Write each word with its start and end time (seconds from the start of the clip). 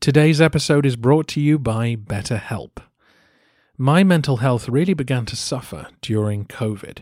Today's 0.00 0.40
episode 0.40 0.86
is 0.86 0.94
brought 0.94 1.26
to 1.28 1.40
you 1.40 1.58
by 1.58 1.96
BetterHelp. 1.96 2.78
My 3.76 4.04
mental 4.04 4.36
health 4.36 4.68
really 4.68 4.94
began 4.94 5.26
to 5.26 5.34
suffer 5.34 5.88
during 6.00 6.44
COVID. 6.44 6.98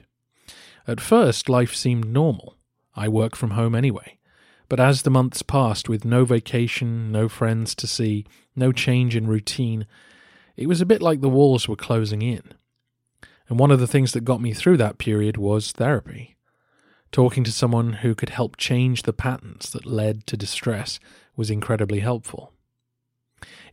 At 0.87 1.01
first, 1.03 1.51
life 1.51 1.75
seemed 1.75 2.07
normal. 2.07 2.57
I 2.95 3.09
work 3.09 3.37
from 3.37 3.51
home 3.51 3.75
anyway. 3.75 4.19
But 4.71 4.81
as 4.81 5.03
the 5.03 5.11
months 5.11 5.43
passed 5.43 5.87
with 5.89 6.07
no 6.07 6.25
vacation, 6.25 7.13
no 7.13 7.29
friends 7.29 7.75
to 7.75 7.87
see, 7.87 8.25
no 8.57 8.73
change 8.73 9.15
in 9.17 9.27
routine, 9.27 9.87
it 10.57 10.69
was 10.69 10.81
a 10.81 10.87
bit 10.87 11.03
like 11.03 11.21
the 11.21 11.29
walls 11.29 11.69
were 11.69 11.77
closing 11.77 12.23
in. 12.23 12.43
And 13.49 13.59
one 13.59 13.71
of 13.71 13.81
the 13.81 13.89
things 13.89 14.13
that 14.13 14.25
got 14.25 14.41
me 14.41 14.55
through 14.55 14.79
that 14.79 14.97
period 14.97 15.37
was 15.37 15.73
therapy. 15.73 16.37
Talking 17.13 17.45
to 17.45 17.53
someone 17.53 17.95
who 17.95 18.15
could 18.15 18.31
help 18.31 18.57
change 18.57 19.03
the 19.03 19.13
patterns 19.13 19.71
that 19.71 19.85
led 19.85 20.27
to 20.29 20.39
distress 20.39 20.99
was 21.37 21.51
incredibly 21.51 22.01
helpful. 22.01 22.54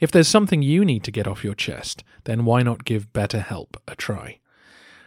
If 0.02 0.10
there's 0.12 0.28
something 0.28 0.64
you 0.64 0.84
need 0.84 1.04
to 1.04 1.12
get 1.12 1.28
off 1.28 1.44
your 1.44 1.54
chest, 1.54 2.04
then 2.24 2.44
why 2.44 2.64
not 2.64 2.86
give 2.86 3.14
BetterHelp 3.14 3.76
a 3.88 3.96
try? 3.96 4.40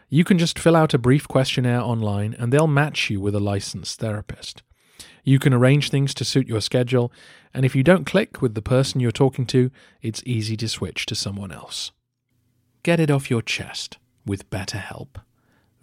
You 0.09 0.23
can 0.23 0.39
just 0.39 0.57
fill 0.57 0.77
out 0.77 0.95
a 0.95 0.99
brief 0.99 1.27
questionnaire 1.27 1.81
online 1.81 2.37
and 2.39 2.53
they'll 2.53 2.69
match 2.69 3.11
you 3.11 3.21
with 3.21 3.35
a 3.35 3.41
licensed 3.41 3.99
therapist. 3.99 4.63
You 5.25 5.41
can 5.41 5.53
arrange 5.53 5.91
things 5.91 6.15
to 6.15 6.25
suit 6.25 6.47
your 6.47 6.61
schedule, 6.61 7.11
and 7.53 7.65
if 7.65 7.75
you 7.75 7.83
don't 7.83 8.07
click 8.07 8.41
with 8.41 8.55
the 8.55 8.63
person 8.63 9.01
you're 9.01 9.11
talking 9.11 9.47
to, 9.47 9.73
it's 10.01 10.23
easy 10.25 10.57
to 10.59 10.69
switch 10.69 11.07
to 11.07 11.17
someone 11.17 11.51
else. 11.51 11.91
Get 12.85 13.01
it 13.01 13.11
off 13.11 13.31
your 13.31 13.43
chest 13.43 13.99
with 14.25 14.49
BetterHelp. 14.49 15.17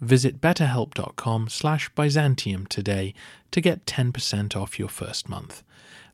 Visit 0.00 0.40
betterhelp.com 0.40 1.50
slash 1.50 1.90
Byzantium 1.94 2.66
today 2.66 3.12
to 3.50 3.60
get 3.60 3.84
10% 3.84 4.56
off 4.56 4.78
your 4.78 4.88
first 4.88 5.28
month. 5.28 5.62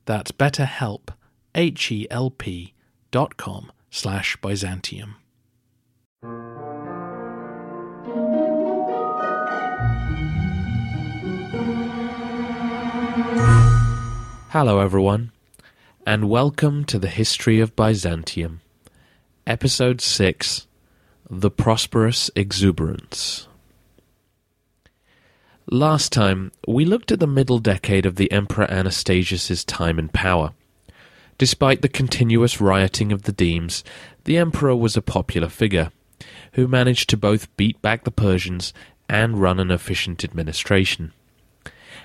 That's 0.05 0.33
betterhelp, 0.33 1.13
H-E-L-P 1.55 2.73
dot 3.11 3.37
com 3.37 3.71
slash 3.89 4.35
Byzantium. 4.37 5.15
Hello 14.51 14.79
everyone, 14.79 15.31
and 16.07 16.27
welcome 16.27 16.83
to 16.85 16.97
the 16.97 17.07
History 17.07 17.59
of 17.59 17.75
Byzantium, 17.75 18.61
Episode 19.45 20.01
6, 20.01 20.65
The 21.29 21.51
Prosperous 21.51 22.31
Exuberance. 22.35 23.47
Last 25.69 26.11
time, 26.11 26.51
we 26.67 26.83
looked 26.83 27.11
at 27.11 27.19
the 27.19 27.27
middle 27.27 27.59
decade 27.59 28.07
of 28.07 28.15
the 28.15 28.31
Emperor 28.31 28.65
Anastasius's 28.71 29.63
time 29.63 29.99
in 29.99 30.09
power. 30.09 30.53
Despite 31.39 31.81
the 31.81 31.87
continuous 31.87 32.59
rioting 32.59 33.13
of 33.13 33.23
the 33.23 33.31
Demes, 33.31 33.85
the 34.25 34.37
emperor 34.37 34.75
was 34.75 34.97
a 34.97 35.01
popular 35.01 35.47
figure, 35.47 35.89
who 36.53 36.67
managed 36.67 37.09
to 37.09 37.17
both 37.17 37.55
beat 37.55 37.81
back 37.81 38.03
the 38.03 38.11
Persians 38.11 38.73
and 39.07 39.41
run 39.41 39.57
an 39.57 39.71
efficient 39.71 40.25
administration. 40.25 41.13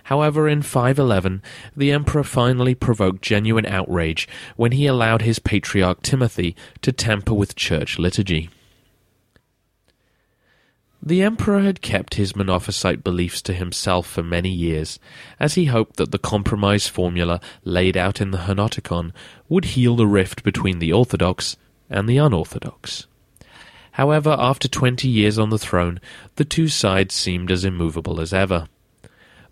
However, 0.05 0.49
in 0.49 0.63
511, 0.63 1.43
the 1.77 1.91
emperor 1.91 2.23
finally 2.23 2.77
provoked 2.77 3.23
genuine 3.23 3.67
outrage 3.67 4.29
when 4.55 4.71
he 4.71 4.87
allowed 4.87 5.23
his 5.23 5.41
patriarch 5.41 6.03
Timothy 6.03 6.55
to 6.83 6.93
tamper 6.93 7.35
with 7.35 7.57
church 7.57 7.99
liturgy. 7.99 8.51
The 11.07 11.21
emperor 11.21 11.61
had 11.61 11.83
kept 11.83 12.15
his 12.15 12.33
Monophysite 12.33 13.05
beliefs 13.05 13.43
to 13.43 13.53
himself 13.53 14.07
for 14.07 14.23
many 14.23 14.49
years, 14.49 14.99
as 15.39 15.53
he 15.53 15.67
hoped 15.67 15.97
that 15.97 16.13
the 16.13 16.19
compromise 16.19 16.89
formula 16.89 17.43
laid 17.63 17.95
out 17.95 18.23
in 18.23 18.31
the 18.31 18.39
Henoticon 18.39 19.13
would 19.47 19.67
heal 19.67 19.97
the 19.97 20.07
rift 20.07 20.43
between 20.43 20.79
the 20.79 20.95
Orthodox 20.95 21.59
and 21.91 22.09
the 22.09 22.17
unorthodox. 22.17 23.07
However, 23.93 24.35
after 24.39 24.67
twenty 24.67 25.09
years 25.09 25.39
on 25.39 25.51
the 25.51 25.59
throne, 25.59 26.01
the 26.37 26.45
two 26.47 26.69
sides 26.69 27.15
seemed 27.15 27.51
as 27.51 27.67
immovable 27.67 28.19
as 28.19 28.33
ever. 28.33 28.67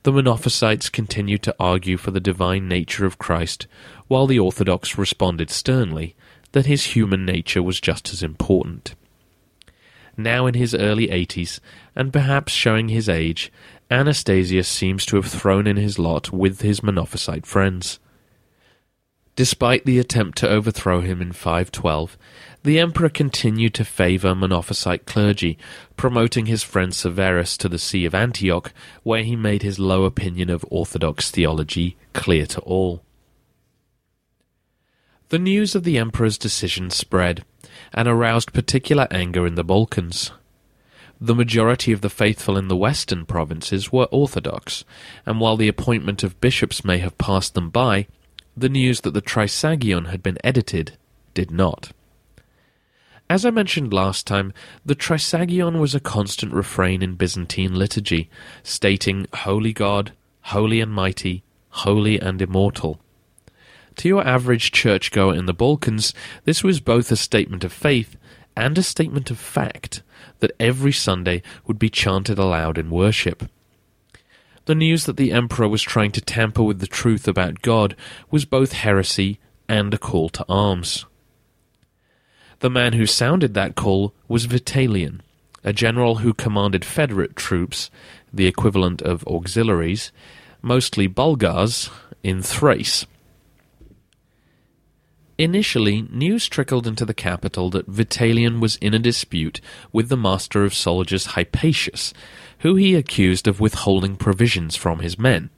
The 0.04 0.12
Monophysites 0.12 0.90
continued 0.90 1.42
to 1.42 1.54
argue 1.60 1.98
for 1.98 2.12
the 2.12 2.18
divine 2.18 2.66
nature 2.66 3.04
of 3.04 3.18
Christ, 3.18 3.66
while 4.08 4.26
the 4.26 4.38
Orthodox 4.38 4.96
responded 4.96 5.50
sternly 5.50 6.16
that 6.52 6.64
his 6.64 6.96
human 6.96 7.26
nature 7.26 7.62
was 7.62 7.78
just 7.78 8.10
as 8.10 8.22
important. 8.22 8.94
Now 10.16 10.46
in 10.46 10.54
his 10.54 10.74
early 10.74 11.10
eighties, 11.10 11.60
and 11.96 12.12
perhaps 12.12 12.52
showing 12.52 12.88
his 12.88 13.08
age, 13.08 13.50
Anastasius 13.90 14.68
seems 14.68 15.04
to 15.06 15.16
have 15.16 15.26
thrown 15.26 15.66
in 15.66 15.76
his 15.76 15.98
lot 15.98 16.32
with 16.32 16.60
his 16.60 16.80
Monophysite 16.80 17.46
friends. 17.46 17.98
Despite 19.34 19.86
the 19.86 19.98
attempt 19.98 20.36
to 20.38 20.48
overthrow 20.48 21.00
him 21.00 21.22
in 21.22 21.32
512, 21.32 22.18
the 22.64 22.78
emperor 22.78 23.08
continued 23.08 23.72
to 23.74 23.84
favour 23.84 24.34
Monophysite 24.34 25.06
clergy, 25.06 25.56
promoting 25.96 26.46
his 26.46 26.62
friend 26.62 26.94
Severus 26.94 27.56
to 27.56 27.68
the 27.68 27.78
See 27.78 28.04
of 28.04 28.14
Antioch, 28.14 28.74
where 29.02 29.24
he 29.24 29.34
made 29.34 29.62
his 29.62 29.78
low 29.78 30.04
opinion 30.04 30.50
of 30.50 30.66
Orthodox 30.68 31.30
theology 31.30 31.96
clear 32.12 32.44
to 32.46 32.60
all. 32.60 33.02
The 35.32 35.38
news 35.38 35.74
of 35.74 35.84
the 35.84 35.96
emperor's 35.96 36.36
decision 36.36 36.90
spread, 36.90 37.42
and 37.94 38.06
aroused 38.06 38.52
particular 38.52 39.08
anger 39.10 39.46
in 39.46 39.54
the 39.54 39.64
Balkans. 39.64 40.30
The 41.18 41.34
majority 41.34 41.90
of 41.90 42.02
the 42.02 42.10
faithful 42.10 42.58
in 42.58 42.68
the 42.68 42.76
western 42.76 43.24
provinces 43.24 43.90
were 43.90 44.08
Orthodox, 44.10 44.84
and 45.24 45.40
while 45.40 45.56
the 45.56 45.68
appointment 45.68 46.22
of 46.22 46.38
bishops 46.42 46.84
may 46.84 46.98
have 46.98 47.16
passed 47.16 47.54
them 47.54 47.70
by, 47.70 48.08
the 48.54 48.68
news 48.68 49.00
that 49.00 49.14
the 49.14 49.22
Trisagion 49.22 50.10
had 50.10 50.22
been 50.22 50.36
edited 50.44 50.98
did 51.32 51.50
not. 51.50 51.92
As 53.30 53.46
I 53.46 53.50
mentioned 53.50 53.90
last 53.90 54.26
time, 54.26 54.52
the 54.84 54.94
Trisagion 54.94 55.80
was 55.80 55.94
a 55.94 56.00
constant 56.00 56.52
refrain 56.52 57.02
in 57.02 57.14
Byzantine 57.14 57.74
liturgy, 57.74 58.28
stating 58.62 59.26
Holy 59.32 59.72
God, 59.72 60.12
Holy 60.42 60.82
and 60.82 60.92
Mighty, 60.92 61.42
Holy 61.70 62.20
and 62.20 62.42
Immortal. 62.42 63.00
To 63.96 64.08
your 64.08 64.26
average 64.26 64.72
churchgoer 64.72 65.34
in 65.34 65.46
the 65.46 65.52
Balkans, 65.52 66.14
this 66.44 66.64
was 66.64 66.80
both 66.80 67.12
a 67.12 67.16
statement 67.16 67.64
of 67.64 67.72
faith 67.72 68.16
and 68.56 68.76
a 68.76 68.82
statement 68.82 69.30
of 69.30 69.38
fact 69.38 70.02
that 70.40 70.52
every 70.58 70.92
Sunday 70.92 71.42
would 71.66 71.78
be 71.78 71.90
chanted 71.90 72.38
aloud 72.38 72.78
in 72.78 72.90
worship. 72.90 73.48
The 74.64 74.74
news 74.74 75.06
that 75.06 75.16
the 75.16 75.32
emperor 75.32 75.68
was 75.68 75.82
trying 75.82 76.12
to 76.12 76.20
tamper 76.20 76.62
with 76.62 76.78
the 76.78 76.86
truth 76.86 77.26
about 77.26 77.62
God 77.62 77.96
was 78.30 78.44
both 78.44 78.72
heresy 78.72 79.38
and 79.68 79.92
a 79.92 79.98
call 79.98 80.28
to 80.30 80.46
arms. 80.48 81.04
The 82.60 82.70
man 82.70 82.92
who 82.92 83.06
sounded 83.06 83.54
that 83.54 83.74
call 83.74 84.14
was 84.28 84.46
Vitalian, 84.46 85.20
a 85.64 85.72
general 85.72 86.16
who 86.16 86.32
commanded 86.32 86.84
federate 86.84 87.34
troops, 87.34 87.90
the 88.32 88.46
equivalent 88.46 89.02
of 89.02 89.26
auxiliaries, 89.26 90.12
mostly 90.60 91.08
Bulgars, 91.08 91.90
in 92.22 92.40
Thrace. 92.40 93.06
Initially, 95.42 96.02
news 96.02 96.48
trickled 96.48 96.86
into 96.86 97.04
the 97.04 97.12
capital 97.12 97.68
that 97.70 97.90
Vitalian 97.90 98.60
was 98.60 98.76
in 98.76 98.94
a 98.94 98.98
dispute 99.00 99.60
with 99.90 100.08
the 100.08 100.16
master 100.16 100.62
of 100.62 100.72
soldiers 100.72 101.34
Hypatius, 101.34 102.12
who 102.58 102.76
he 102.76 102.94
accused 102.94 103.48
of 103.48 103.58
withholding 103.58 104.14
provisions 104.14 104.76
from 104.76 105.00
his 105.00 105.18
men. 105.18 105.50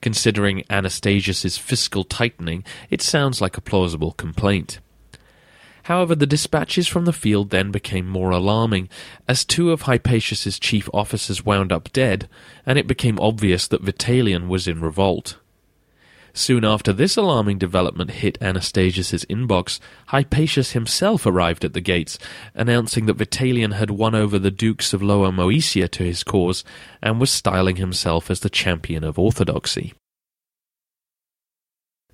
Considering 0.00 0.62
Anastasius's 0.70 1.58
fiscal 1.58 2.04
tightening, 2.04 2.62
it 2.90 3.02
sounds 3.02 3.40
like 3.40 3.56
a 3.56 3.60
plausible 3.60 4.12
complaint. 4.12 4.78
However, 5.86 6.14
the 6.14 6.24
dispatches 6.24 6.86
from 6.86 7.04
the 7.04 7.12
field 7.12 7.50
then 7.50 7.72
became 7.72 8.06
more 8.06 8.30
alarming, 8.30 8.88
as 9.26 9.44
two 9.44 9.72
of 9.72 9.82
Hypatius's 9.82 10.60
chief 10.60 10.88
officers 10.94 11.44
wound 11.44 11.72
up 11.72 11.92
dead, 11.92 12.28
and 12.64 12.78
it 12.78 12.86
became 12.86 13.18
obvious 13.18 13.66
that 13.66 13.84
Vitalian 13.84 14.46
was 14.46 14.68
in 14.68 14.80
revolt. 14.80 15.38
Soon 16.34 16.64
after 16.64 16.92
this 16.92 17.16
alarming 17.16 17.58
development 17.58 18.10
hit 18.10 18.38
Anastasius's 18.40 19.24
inbox, 19.26 19.78
Hypatius 20.08 20.72
himself 20.72 21.26
arrived 21.26 21.64
at 21.64 21.74
the 21.74 21.80
gates, 21.80 22.18
announcing 22.54 23.06
that 23.06 23.18
Vitalian 23.18 23.74
had 23.74 23.90
won 23.90 24.14
over 24.14 24.38
the 24.38 24.50
dukes 24.50 24.94
of 24.94 25.02
Lower 25.02 25.30
Moesia 25.30 25.90
to 25.90 26.04
his 26.04 26.24
cause, 26.24 26.64
and 27.02 27.20
was 27.20 27.30
styling 27.30 27.76
himself 27.76 28.30
as 28.30 28.40
the 28.40 28.50
champion 28.50 29.04
of 29.04 29.18
orthodoxy. 29.18 29.92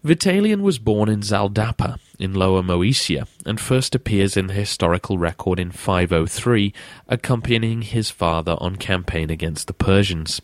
Vitalian 0.04 0.62
was 0.62 0.78
born 0.78 1.08
in 1.08 1.20
Zaldapa 1.20 1.98
in 2.18 2.32
Lower 2.32 2.62
Moesia 2.62 3.26
and 3.44 3.60
first 3.60 3.94
appears 3.94 4.36
in 4.36 4.46
the 4.46 4.54
historical 4.54 5.18
record 5.18 5.58
in 5.58 5.72
503, 5.72 6.72
accompanying 7.08 7.82
his 7.82 8.10
father 8.10 8.56
on 8.58 8.76
campaign 8.76 9.28
against 9.28 9.66
the 9.66 9.74
Persians. 9.74 10.40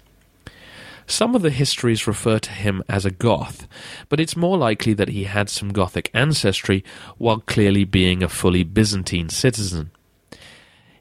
Some 1.06 1.35
of 1.35 1.43
the 1.43 1.51
histories 1.51 2.06
refer 2.06 2.39
to 2.39 2.51
him 2.51 2.83
as 2.89 3.05
a 3.05 3.11
Goth, 3.11 3.69
but 4.09 4.21
it's 4.21 4.37
more 4.37 4.56
likely 4.56 4.95
that 4.95 5.11
he 5.11 5.25
had 5.25 5.51
some 5.51 5.73
Gothic 5.73 6.11
ancestry 6.15 6.83
while 7.19 7.41
clearly 7.41 7.85
being 7.85 8.23
a 8.23 8.29
fully 8.29 8.65
Byzantine 8.65 9.29
citizen. 9.29 9.91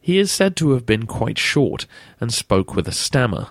He 0.01 0.19
is 0.19 0.31
said 0.31 0.57
to 0.57 0.71
have 0.71 0.85
been 0.85 1.05
quite 1.05 1.37
short 1.37 1.85
and 2.19 2.33
spoke 2.33 2.75
with 2.75 2.87
a 2.87 2.91
stammer, 2.91 3.49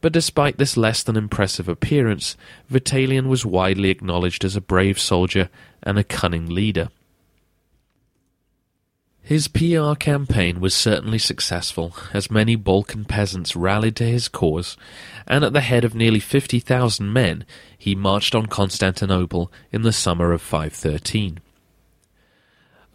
but 0.00 0.12
despite 0.12 0.58
this 0.58 0.76
less 0.76 1.02
than 1.02 1.16
impressive 1.16 1.68
appearance, 1.68 2.36
Vitalian 2.70 3.26
was 3.26 3.44
widely 3.44 3.90
acknowledged 3.90 4.44
as 4.44 4.54
a 4.54 4.60
brave 4.60 4.98
soldier 4.98 5.50
and 5.82 5.98
a 5.98 6.04
cunning 6.04 6.46
leader. 6.46 6.88
His 9.28 9.46
PR 9.46 9.92
campaign 9.92 10.58
was 10.58 10.72
certainly 10.72 11.18
successful, 11.18 11.94
as 12.14 12.30
many 12.30 12.56
Balkan 12.56 13.04
peasants 13.04 13.54
rallied 13.54 13.94
to 13.96 14.04
his 14.04 14.26
cause, 14.26 14.74
and 15.26 15.44
at 15.44 15.52
the 15.52 15.60
head 15.60 15.84
of 15.84 15.94
nearly 15.94 16.18
50,000 16.18 17.12
men, 17.12 17.44
he 17.76 17.94
marched 17.94 18.34
on 18.34 18.46
Constantinople 18.46 19.52
in 19.70 19.82
the 19.82 19.92
summer 19.92 20.32
of 20.32 20.40
513. 20.40 21.40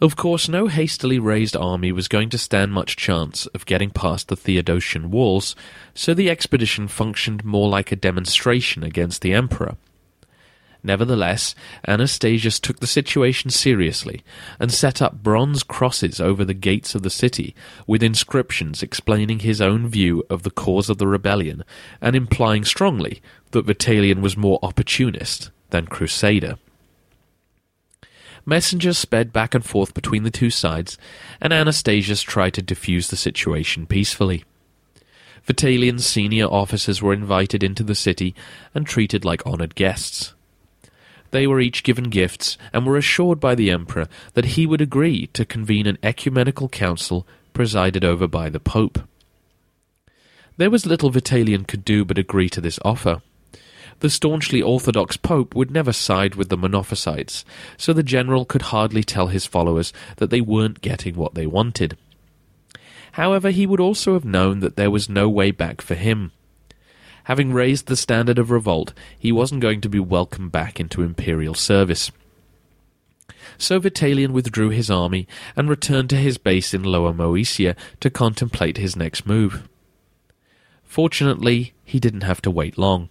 Of 0.00 0.16
course, 0.16 0.48
no 0.48 0.66
hastily 0.66 1.20
raised 1.20 1.54
army 1.54 1.92
was 1.92 2.08
going 2.08 2.30
to 2.30 2.38
stand 2.38 2.72
much 2.72 2.96
chance 2.96 3.46
of 3.54 3.64
getting 3.64 3.90
past 3.90 4.26
the 4.26 4.36
Theodosian 4.36 5.10
walls, 5.10 5.54
so 5.94 6.14
the 6.14 6.30
expedition 6.30 6.88
functioned 6.88 7.44
more 7.44 7.68
like 7.68 7.92
a 7.92 7.96
demonstration 7.96 8.82
against 8.82 9.22
the 9.22 9.32
emperor. 9.32 9.76
Nevertheless, 10.86 11.54
Anastasius 11.88 12.60
took 12.60 12.80
the 12.80 12.86
situation 12.86 13.48
seriously 13.48 14.22
and 14.60 14.70
set 14.70 15.00
up 15.00 15.22
bronze 15.22 15.62
crosses 15.62 16.20
over 16.20 16.44
the 16.44 16.52
gates 16.52 16.94
of 16.94 17.00
the 17.00 17.08
city 17.08 17.54
with 17.86 18.02
inscriptions 18.02 18.82
explaining 18.82 19.38
his 19.38 19.62
own 19.62 19.88
view 19.88 20.22
of 20.28 20.42
the 20.42 20.50
cause 20.50 20.90
of 20.90 20.98
the 20.98 21.06
rebellion 21.06 21.64
and 22.02 22.14
implying 22.14 22.66
strongly 22.66 23.22
that 23.52 23.64
Vitalian 23.64 24.20
was 24.20 24.36
more 24.36 24.58
opportunist 24.62 25.50
than 25.70 25.86
crusader. 25.86 26.58
Messengers 28.44 28.98
sped 28.98 29.32
back 29.32 29.54
and 29.54 29.64
forth 29.64 29.94
between 29.94 30.22
the 30.22 30.30
two 30.30 30.50
sides, 30.50 30.98
and 31.40 31.50
Anastasius 31.50 32.20
tried 32.20 32.52
to 32.52 32.62
diffuse 32.62 33.08
the 33.08 33.16
situation 33.16 33.86
peacefully. 33.86 34.44
Vitalian's 35.46 36.04
senior 36.04 36.44
officers 36.44 37.00
were 37.00 37.14
invited 37.14 37.62
into 37.62 37.82
the 37.82 37.94
city 37.94 38.34
and 38.74 38.86
treated 38.86 39.24
like 39.24 39.46
honoured 39.46 39.74
guests. 39.74 40.33
They 41.34 41.48
were 41.48 41.58
each 41.58 41.82
given 41.82 42.10
gifts 42.10 42.56
and 42.72 42.86
were 42.86 42.96
assured 42.96 43.40
by 43.40 43.56
the 43.56 43.68
emperor 43.68 44.06
that 44.34 44.54
he 44.54 44.66
would 44.66 44.80
agree 44.80 45.26
to 45.32 45.44
convene 45.44 45.88
an 45.88 45.98
ecumenical 46.00 46.68
council 46.68 47.26
presided 47.52 48.04
over 48.04 48.28
by 48.28 48.48
the 48.48 48.60
pope. 48.60 49.00
There 50.58 50.70
was 50.70 50.86
little 50.86 51.10
Vitalian 51.10 51.66
could 51.66 51.84
do 51.84 52.04
but 52.04 52.18
agree 52.18 52.48
to 52.50 52.60
this 52.60 52.78
offer. 52.84 53.20
The 53.98 54.10
staunchly 54.10 54.62
orthodox 54.62 55.16
pope 55.16 55.56
would 55.56 55.72
never 55.72 55.92
side 55.92 56.36
with 56.36 56.50
the 56.50 56.56
Monophysites, 56.56 57.44
so 57.76 57.92
the 57.92 58.04
general 58.04 58.44
could 58.44 58.70
hardly 58.70 59.02
tell 59.02 59.26
his 59.26 59.44
followers 59.44 59.92
that 60.18 60.30
they 60.30 60.40
weren't 60.40 60.82
getting 60.82 61.16
what 61.16 61.34
they 61.34 61.48
wanted. 61.48 61.98
However, 63.10 63.50
he 63.50 63.66
would 63.66 63.80
also 63.80 64.12
have 64.14 64.24
known 64.24 64.60
that 64.60 64.76
there 64.76 64.88
was 64.88 65.08
no 65.08 65.28
way 65.28 65.50
back 65.50 65.80
for 65.80 65.96
him. 65.96 66.30
Having 67.24 67.52
raised 67.52 67.86
the 67.86 67.96
standard 67.96 68.38
of 68.38 68.50
revolt, 68.50 68.92
he 69.18 69.32
wasn't 69.32 69.62
going 69.62 69.80
to 69.80 69.88
be 69.88 70.00
welcomed 70.00 70.52
back 70.52 70.78
into 70.78 71.02
imperial 71.02 71.54
service. 71.54 72.10
So 73.56 73.80
Vitalian 73.80 74.32
withdrew 74.32 74.70
his 74.70 74.90
army 74.90 75.26
and 75.56 75.68
returned 75.68 76.10
to 76.10 76.16
his 76.16 76.38
base 76.38 76.74
in 76.74 76.82
Lower 76.82 77.12
Moesia 77.12 77.76
to 78.00 78.10
contemplate 78.10 78.76
his 78.76 78.96
next 78.96 79.26
move. 79.26 79.68
Fortunately, 80.82 81.72
he 81.84 81.98
didn't 81.98 82.22
have 82.22 82.42
to 82.42 82.50
wait 82.50 82.78
long. 82.78 83.08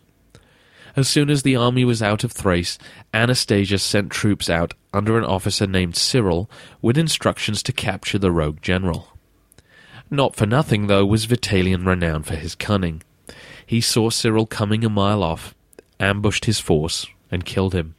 As 0.95 1.07
soon 1.07 1.31
as 1.31 1.41
the 1.41 1.55
army 1.55 1.83
was 1.83 2.03
out 2.03 2.23
of 2.23 2.31
Thrace, 2.31 2.77
Anastasius 3.13 3.81
sent 3.81 4.11
troops 4.11 4.47
out 4.47 4.75
under 4.93 5.17
an 5.17 5.25
officer 5.25 5.65
named 5.65 5.95
Cyril 5.95 6.49
with 6.83 6.99
instructions 6.99 7.63
to 7.63 7.73
capture 7.73 8.19
the 8.19 8.31
rogue 8.31 8.61
general. 8.61 9.07
Not 10.11 10.35
for 10.35 10.45
nothing, 10.45 10.85
though, 10.85 11.05
was 11.05 11.25
Vitalian 11.25 11.87
renowned 11.87 12.27
for 12.27 12.35
his 12.35 12.53
cunning. 12.53 13.01
He 13.65 13.81
saw 13.81 14.09
Cyril 14.09 14.45
coming 14.45 14.83
a 14.83 14.89
mile 14.89 15.23
off, 15.23 15.55
ambushed 15.99 16.45
his 16.45 16.59
force, 16.59 17.07
and 17.31 17.45
killed 17.45 17.73
him. 17.73 17.95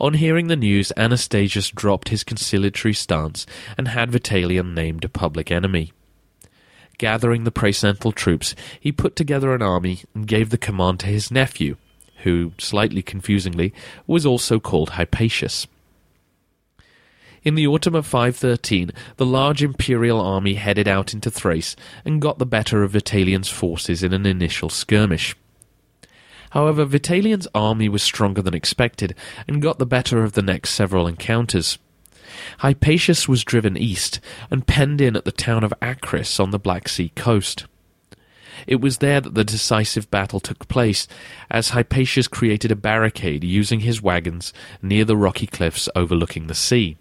On 0.00 0.14
hearing 0.14 0.48
the 0.48 0.56
news, 0.56 0.92
Anastasius 0.96 1.70
dropped 1.70 2.08
his 2.08 2.24
conciliatory 2.24 2.94
stance 2.94 3.46
and 3.78 3.88
had 3.88 4.10
Vitalian 4.10 4.74
named 4.74 5.04
a 5.04 5.08
public 5.08 5.50
enemy. 5.50 5.92
Gathering 6.98 7.44
the 7.44 7.52
praesental 7.52 8.14
troops, 8.14 8.54
he 8.78 8.92
put 8.92 9.16
together 9.16 9.54
an 9.54 9.62
army 9.62 10.00
and 10.14 10.26
gave 10.26 10.50
the 10.50 10.58
command 10.58 11.00
to 11.00 11.06
his 11.06 11.30
nephew, 11.30 11.76
who, 12.22 12.52
slightly 12.58 13.02
confusingly, 13.02 13.72
was 14.06 14.26
also 14.26 14.58
called 14.58 14.90
Hypatius. 14.90 15.66
In 17.44 17.56
the 17.56 17.66
autumn 17.66 17.94
of 17.94 18.06
513, 18.06 18.90
the 19.16 19.26
large 19.26 19.62
imperial 19.62 20.18
army 20.18 20.54
headed 20.54 20.88
out 20.88 21.12
into 21.12 21.30
Thrace 21.30 21.76
and 22.02 22.20
got 22.20 22.38
the 22.38 22.46
better 22.46 22.82
of 22.82 22.92
Vitalian's 22.92 23.50
forces 23.50 24.02
in 24.02 24.14
an 24.14 24.24
initial 24.24 24.70
skirmish. 24.70 25.36
However, 26.52 26.86
Vitalian's 26.86 27.46
army 27.54 27.90
was 27.90 28.02
stronger 28.02 28.40
than 28.40 28.54
expected 28.54 29.14
and 29.46 29.60
got 29.60 29.78
the 29.78 29.84
better 29.84 30.24
of 30.24 30.32
the 30.32 30.42
next 30.42 30.70
several 30.70 31.06
encounters. 31.06 31.78
Hypatius 32.60 33.28
was 33.28 33.44
driven 33.44 33.76
east 33.76 34.20
and 34.50 34.66
penned 34.66 35.02
in 35.02 35.14
at 35.14 35.26
the 35.26 35.32
town 35.32 35.64
of 35.64 35.74
Acris 35.82 36.40
on 36.40 36.50
the 36.50 36.58
Black 36.58 36.88
Sea 36.88 37.10
coast. 37.10 37.66
It 38.66 38.80
was 38.80 38.98
there 38.98 39.20
that 39.20 39.34
the 39.34 39.44
decisive 39.44 40.10
battle 40.10 40.40
took 40.40 40.66
place, 40.68 41.06
as 41.50 41.70
Hypatius 41.70 42.30
created 42.30 42.70
a 42.70 42.76
barricade 42.76 43.44
using 43.44 43.80
his 43.80 44.00
wagons 44.00 44.54
near 44.80 45.04
the 45.04 45.16
rocky 45.16 45.46
cliffs 45.46 45.90
overlooking 45.94 46.46
the 46.46 46.54
sea. 46.54 46.96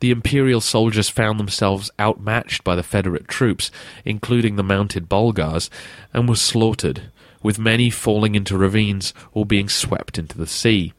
The 0.00 0.10
imperial 0.10 0.60
soldiers 0.60 1.08
found 1.08 1.40
themselves 1.40 1.90
outmatched 1.98 2.62
by 2.62 2.76
the 2.76 2.82
Federate 2.82 3.26
troops, 3.26 3.70
including 4.04 4.56
the 4.56 4.62
mounted 4.62 5.08
Bulgars, 5.08 5.70
and 6.14 6.28
were 6.28 6.36
slaughtered, 6.36 7.10
with 7.42 7.58
many 7.58 7.90
falling 7.90 8.34
into 8.34 8.56
ravines 8.56 9.12
or 9.32 9.44
being 9.44 9.68
swept 9.68 10.18
into 10.18 10.38
the 10.38 10.46
sea. 10.46 10.92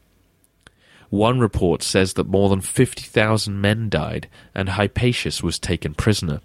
One 1.08 1.40
report 1.40 1.82
says 1.82 2.14
that 2.14 2.28
more 2.28 2.48
than 2.48 2.60
50,000 2.60 3.60
men 3.60 3.88
died 3.88 4.28
and 4.54 4.70
Hypatius 4.70 5.42
was 5.42 5.58
taken 5.58 5.94
prisoner. 5.94 6.40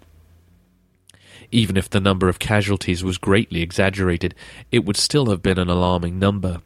Even 1.52 1.76
if 1.76 1.88
the 1.88 2.00
number 2.00 2.28
of 2.28 2.40
casualties 2.40 3.04
was 3.04 3.18
greatly 3.18 3.62
exaggerated, 3.62 4.34
it 4.72 4.84
would 4.84 4.96
still 4.96 5.26
have 5.26 5.42
been 5.42 5.58
an 5.58 5.68
alarming 5.68 6.18
number. 6.18 6.62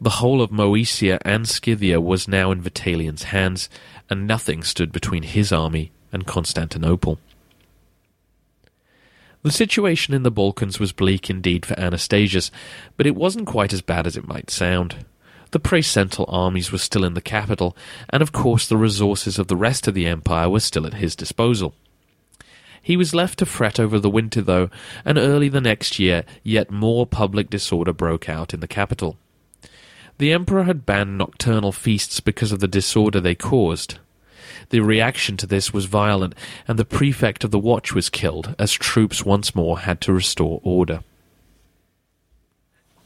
The 0.00 0.10
whole 0.10 0.42
of 0.42 0.50
Moesia 0.50 1.18
and 1.22 1.48
Scythia 1.48 2.00
was 2.00 2.28
now 2.28 2.52
in 2.52 2.60
Vitalian's 2.60 3.24
hands, 3.24 3.70
and 4.10 4.26
nothing 4.26 4.62
stood 4.62 4.92
between 4.92 5.22
his 5.22 5.52
army 5.52 5.90
and 6.12 6.26
Constantinople. 6.26 7.18
The 9.42 9.50
situation 9.50 10.12
in 10.12 10.22
the 10.22 10.30
Balkans 10.30 10.78
was 10.78 10.92
bleak 10.92 11.30
indeed 11.30 11.64
for 11.64 11.78
Anastasius, 11.78 12.50
but 12.96 13.06
it 13.06 13.14
wasn't 13.14 13.46
quite 13.46 13.72
as 13.72 13.80
bad 13.80 14.06
as 14.06 14.16
it 14.16 14.28
might 14.28 14.50
sound. 14.50 15.06
The 15.52 15.60
praesental 15.60 16.26
armies 16.28 16.70
were 16.70 16.78
still 16.78 17.04
in 17.04 17.14
the 17.14 17.20
capital, 17.22 17.76
and 18.10 18.22
of 18.22 18.32
course 18.32 18.68
the 18.68 18.76
resources 18.76 19.38
of 19.38 19.46
the 19.46 19.56
rest 19.56 19.86
of 19.88 19.94
the 19.94 20.06
empire 20.06 20.50
were 20.50 20.60
still 20.60 20.86
at 20.86 20.94
his 20.94 21.16
disposal. 21.16 21.74
He 22.82 22.96
was 22.96 23.14
left 23.14 23.38
to 23.38 23.46
fret 23.46 23.80
over 23.80 23.98
the 23.98 24.10
winter, 24.10 24.42
though, 24.42 24.68
and 25.04 25.16
early 25.16 25.48
the 25.48 25.60
next 25.60 25.98
year 25.98 26.24
yet 26.42 26.70
more 26.70 27.06
public 27.06 27.48
disorder 27.48 27.92
broke 27.92 28.28
out 28.28 28.52
in 28.52 28.60
the 28.60 28.68
capital. 28.68 29.16
The 30.18 30.32
emperor 30.32 30.64
had 30.64 30.86
banned 30.86 31.18
nocturnal 31.18 31.72
feasts 31.72 32.20
because 32.20 32.52
of 32.52 32.60
the 32.60 32.68
disorder 32.68 33.20
they 33.20 33.34
caused. 33.34 33.98
The 34.70 34.80
reaction 34.80 35.36
to 35.38 35.46
this 35.46 35.72
was 35.72 35.84
violent, 35.84 36.34
and 36.66 36.78
the 36.78 36.84
prefect 36.84 37.44
of 37.44 37.50
the 37.50 37.58
watch 37.58 37.94
was 37.94 38.08
killed, 38.08 38.54
as 38.58 38.72
troops 38.72 39.24
once 39.24 39.54
more 39.54 39.80
had 39.80 40.00
to 40.02 40.12
restore 40.12 40.60
order. 40.64 41.00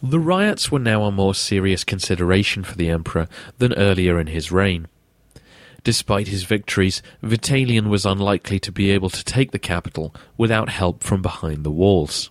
The 0.03 0.21
riots 0.21 0.71
were 0.71 0.79
now 0.79 1.03
a 1.03 1.13
more 1.13 1.35
serious 1.35 1.85
consideration 1.85 2.65
for 2.65 2.77
the 2.77 2.89
emperor 2.89 3.29
than 3.59 3.75
earlier 3.75 4.19
in 4.19 4.29
his 4.29 4.51
reign. 4.51 4.89
Despite 5.85 6.29
his 6.29 6.45
victories, 6.45 7.03
Vitalian 7.23 7.89
was 7.89 8.07
unlikely 8.07 8.61
to 8.61 8.73
be 8.73 8.91
able 8.91 9.11
to 9.11 9.25
take 9.25 9.51
the 9.51 9.59
capital 9.59 10.15
without 10.39 10.69
help 10.69 11.03
from 11.03 11.21
behind 11.21 11.65
the 11.65 11.71
walls. 11.71 12.31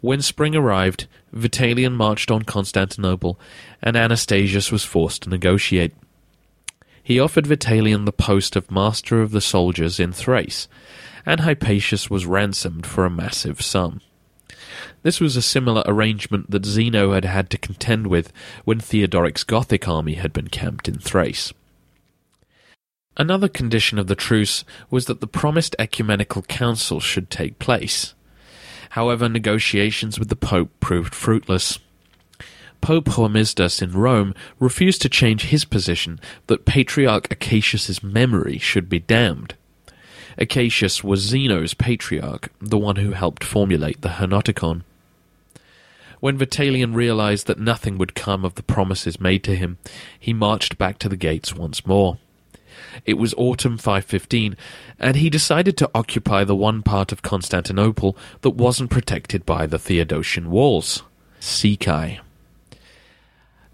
When 0.00 0.22
spring 0.22 0.54
arrived, 0.56 1.06
Vitalian 1.34 1.94
marched 1.94 2.30
on 2.30 2.42
Constantinople, 2.42 3.38
and 3.82 3.96
Anastasius 3.96 4.72
was 4.72 4.84
forced 4.84 5.22
to 5.22 5.30
negotiate. 5.30 5.94
He 7.02 7.20
offered 7.20 7.46
Vitalian 7.46 8.04
the 8.04 8.12
post 8.12 8.56
of 8.56 8.70
master 8.70 9.22
of 9.22 9.30
the 9.30 9.40
soldiers 9.40 9.98
in 9.98 10.12
Thrace, 10.12 10.68
and 11.24 11.40
Hypatius 11.40 12.10
was 12.10 12.26
ransomed 12.26 12.86
for 12.86 13.04
a 13.04 13.10
massive 13.10 13.62
sum. 13.62 14.00
This 15.02 15.20
was 15.20 15.36
a 15.36 15.42
similar 15.42 15.82
arrangement 15.86 16.50
that 16.50 16.66
Zeno 16.66 17.12
had 17.12 17.24
had 17.24 17.50
to 17.50 17.58
contend 17.58 18.06
with 18.06 18.32
when 18.64 18.80
Theodoric's 18.80 19.44
Gothic 19.44 19.88
army 19.88 20.14
had 20.14 20.32
been 20.32 20.48
camped 20.48 20.88
in 20.88 20.98
Thrace. 20.98 21.52
Another 23.16 23.48
condition 23.48 23.98
of 23.98 24.06
the 24.06 24.14
truce 24.14 24.64
was 24.90 25.06
that 25.06 25.20
the 25.20 25.26
promised 25.26 25.74
ecumenical 25.78 26.42
council 26.42 27.00
should 27.00 27.30
take 27.30 27.58
place. 27.58 28.14
However, 28.98 29.28
negotiations 29.28 30.18
with 30.18 30.28
the 30.28 30.34
Pope 30.34 30.70
proved 30.80 31.14
fruitless. 31.14 31.78
Pope 32.80 33.04
Hormisdas 33.04 33.80
in 33.80 33.92
Rome 33.92 34.34
refused 34.58 35.02
to 35.02 35.08
change 35.08 35.44
his 35.44 35.64
position 35.64 36.18
that 36.48 36.64
Patriarch 36.64 37.30
Acacius's 37.30 38.02
memory 38.02 38.58
should 38.58 38.88
be 38.88 38.98
damned. 38.98 39.54
Acacius 40.36 41.04
was 41.04 41.20
Zeno's 41.20 41.74
patriarch, 41.74 42.48
the 42.60 42.76
one 42.76 42.96
who 42.96 43.12
helped 43.12 43.44
formulate 43.44 44.00
the 44.00 44.16
Henoticon. 44.18 44.82
When 46.18 46.36
Vitalian 46.36 46.96
realized 46.96 47.46
that 47.46 47.60
nothing 47.60 47.98
would 47.98 48.16
come 48.16 48.44
of 48.44 48.56
the 48.56 48.64
promises 48.64 49.20
made 49.20 49.44
to 49.44 49.54
him, 49.54 49.78
he 50.18 50.32
marched 50.32 50.76
back 50.76 50.98
to 50.98 51.08
the 51.08 51.16
gates 51.16 51.54
once 51.54 51.86
more. 51.86 52.18
It 53.04 53.14
was 53.14 53.34
autumn 53.36 53.78
515, 53.78 54.56
and 54.98 55.16
he 55.16 55.30
decided 55.30 55.76
to 55.78 55.90
occupy 55.94 56.44
the 56.44 56.56
one 56.56 56.82
part 56.82 57.12
of 57.12 57.22
Constantinople 57.22 58.16
that 58.42 58.50
wasn't 58.50 58.90
protected 58.90 59.44
by 59.46 59.66
the 59.66 59.78
Theodosian 59.78 60.46
walls 60.46 61.02
Sikai. 61.40 62.20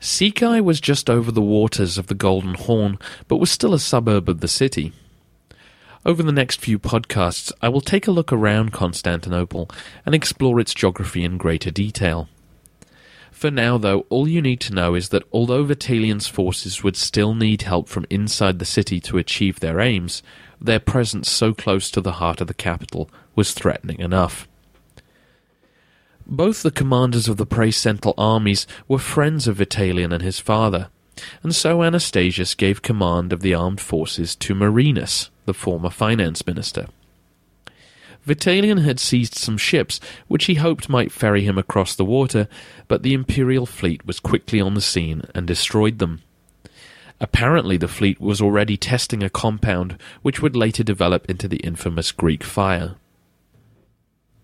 Sikai 0.01 0.63
was 0.63 0.81
just 0.81 1.09
over 1.09 1.33
the 1.33 1.41
waters 1.41 1.97
of 1.97 2.09
the 2.09 2.15
Golden 2.15 2.55
Horn, 2.55 2.99
but 3.27 3.39
was 3.39 3.51
still 3.51 3.73
a 3.73 3.79
suburb 3.79 4.29
of 4.29 4.41
the 4.41 4.49
city. 4.49 4.93
Over 6.05 6.23
the 6.23 6.33
next 6.33 6.61
few 6.61 6.79
podcasts, 6.79 7.51
I 7.63 7.71
will 7.71 7.81
take 7.81 8.07
a 8.07 8.11
look 8.13 8.31
around 8.31 8.73
Constantinople 8.73 9.71
and 10.05 10.15
explore 10.15 10.61
its 10.61 10.75
geography 10.75 11.25
in 11.25 11.39
greater 11.39 11.71
detail. 11.71 12.29
For 13.45 13.51
now, 13.51 13.77
though, 13.77 14.07
all 14.09 14.27
you 14.27 14.41
need 14.41 14.61
to 14.61 14.73
know 14.73 14.95
is 14.95 15.11
that 15.11 15.25
although 15.31 15.67
Vitalian's 15.67 16.27
forces 16.27 16.83
would 16.83 16.97
still 16.97 17.35
need 17.35 17.61
help 17.61 17.91
from 17.91 18.07
inside 18.09 18.59
the 18.59 18.65
city 18.65 19.01
to 19.01 19.19
achieve 19.19 19.61
their 19.61 19.81
aims, 19.81 20.23
their 20.59 20.81
presence 20.81 21.31
so 21.31 21.53
close 21.53 21.91
to 21.91 22.01
the 22.01 22.13
heart 22.13 22.41
of 22.41 22.47
the 22.47 22.55
capital 22.55 23.11
was 23.35 23.53
threatening 23.53 24.01
enough. 24.01 24.49
Both 26.27 26.63
the 26.63 26.71
commanders 26.71 27.29
of 27.29 27.37
the 27.37 27.45
praesental 27.45 28.15
armies 28.17 28.67
were 28.89 28.99
friends 28.99 29.47
of 29.47 29.59
Vitalian 29.59 30.15
and 30.15 30.23
his 30.23 30.39
father, 30.39 30.89
and 31.43 31.55
so 31.55 31.83
Anastasius 31.83 32.55
gave 32.55 32.81
command 32.81 33.31
of 33.31 33.43
the 33.43 33.53
armed 33.53 33.83
forces 33.83 34.35
to 34.37 34.55
Marinus, 34.55 35.29
the 35.45 35.53
former 35.53 35.91
finance 35.91 36.47
minister. 36.47 36.87
Vitalian 38.27 38.83
had 38.83 38.99
seized 38.99 39.35
some 39.35 39.59
ships, 39.59 40.01
which 40.29 40.47
he 40.47 40.55
hoped 40.55 40.89
might 40.89 41.13
ferry 41.13 41.45
him 41.45 41.59
across 41.59 41.95
the 41.95 42.05
water, 42.05 42.49
but 42.89 43.03
the 43.03 43.13
imperial 43.13 43.67
fleet 43.67 44.07
was 44.07 44.21
quickly 44.21 44.61
on 44.61 44.75
the 44.75 44.81
scene 44.81 45.23
and 45.35 45.47
destroyed 45.47 45.99
them. 45.99 46.23
Apparently, 47.21 47.77
the 47.77 47.89
fleet 47.89 48.21
was 48.21 48.41
already 48.41 48.77
testing 48.77 49.23
a 49.23 49.31
compound 49.31 49.99
which 50.23 50.41
would 50.41 50.57
later 50.57 50.83
develop 50.83 51.29
into 51.29 51.47
the 51.47 51.59
infamous 51.59 52.13
Greek 52.13 52.43
fire. 52.43 52.97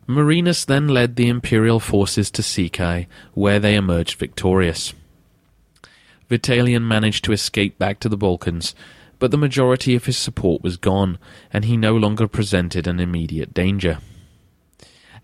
Marinus 0.06 0.64
then 0.64 0.88
led 0.88 1.16
the 1.16 1.28
imperial 1.28 1.80
forces 1.80 2.30
to 2.32 2.42
Sikai, 2.42 3.06
where 3.32 3.60
they 3.60 3.76
emerged 3.76 4.18
victorious. 4.18 4.92
Vitalian 6.28 6.82
managed 6.82 7.24
to 7.24 7.32
escape 7.32 7.78
back 7.78 7.98
to 8.00 8.08
the 8.08 8.16
Balkans, 8.16 8.74
but 9.20 9.30
the 9.30 9.38
majority 9.38 9.94
of 9.94 10.06
his 10.06 10.18
support 10.18 10.62
was 10.62 10.76
gone, 10.76 11.18
and 11.52 11.66
he 11.66 11.76
no 11.76 11.94
longer 11.94 12.26
presented 12.26 12.88
an 12.88 12.98
immediate 12.98 13.54
danger. 13.54 13.98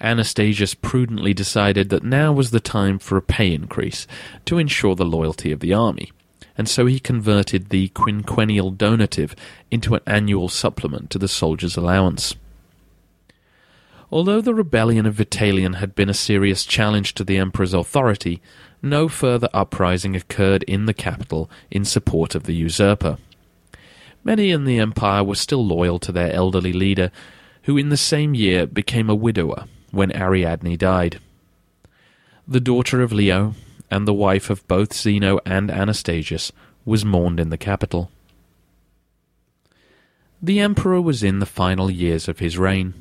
Anastasius 0.00 0.74
prudently 0.74 1.32
decided 1.32 1.88
that 1.88 2.04
now 2.04 2.30
was 2.30 2.50
the 2.50 2.60
time 2.60 2.98
for 2.98 3.16
a 3.16 3.22
pay 3.22 3.52
increase 3.52 4.06
to 4.44 4.58
ensure 4.58 4.94
the 4.94 5.04
loyalty 5.04 5.50
of 5.50 5.60
the 5.60 5.72
army, 5.72 6.12
and 6.58 6.68
so 6.68 6.86
he 6.86 7.00
converted 7.00 7.70
the 7.70 7.88
quinquennial 7.88 8.70
donative 8.70 9.34
into 9.70 9.94
an 9.94 10.02
annual 10.06 10.48
supplement 10.48 11.10
to 11.10 11.18
the 11.18 11.26
soldiers' 11.26 11.76
allowance. 11.76 12.36
Although 14.12 14.42
the 14.42 14.54
rebellion 14.54 15.06
of 15.06 15.14
Vitalian 15.14 15.76
had 15.76 15.94
been 15.94 16.10
a 16.10 16.14
serious 16.14 16.64
challenge 16.64 17.14
to 17.14 17.24
the 17.24 17.38
emperor's 17.38 17.74
authority, 17.74 18.40
no 18.82 19.08
further 19.08 19.48
uprising 19.54 20.14
occurred 20.14 20.62
in 20.64 20.84
the 20.84 20.94
capital 20.94 21.50
in 21.70 21.84
support 21.84 22.34
of 22.34 22.44
the 22.44 22.54
usurper. 22.54 23.16
Many 24.26 24.50
in 24.50 24.64
the 24.64 24.80
empire 24.80 25.22
were 25.22 25.36
still 25.36 25.64
loyal 25.64 26.00
to 26.00 26.10
their 26.10 26.32
elderly 26.32 26.72
leader, 26.72 27.12
who 27.62 27.78
in 27.78 27.90
the 27.90 27.96
same 27.96 28.34
year 28.34 28.66
became 28.66 29.08
a 29.08 29.14
widower 29.14 29.66
when 29.92 30.10
Ariadne 30.10 30.76
died. 30.76 31.20
The 32.48 32.58
daughter 32.58 33.02
of 33.02 33.12
Leo, 33.12 33.54
and 33.88 34.04
the 34.04 34.12
wife 34.12 34.50
of 34.50 34.66
both 34.66 34.92
Zeno 34.92 35.38
and 35.46 35.70
Anastasius, 35.70 36.50
was 36.84 37.04
mourned 37.04 37.38
in 37.38 37.50
the 37.50 37.56
capital. 37.56 38.10
The 40.42 40.58
emperor 40.58 41.00
was 41.00 41.22
in 41.22 41.38
the 41.38 41.46
final 41.46 41.88
years 41.88 42.26
of 42.26 42.40
his 42.40 42.58
reign. 42.58 42.94